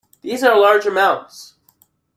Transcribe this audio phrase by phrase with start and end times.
[0.23, 1.57] These are large amounts.